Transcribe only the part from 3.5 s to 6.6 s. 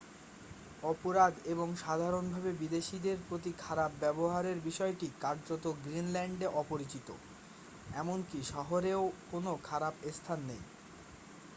খারাপ ব্যবহারের বিষয়টি কার্যত গ্রিনল্যান্ডে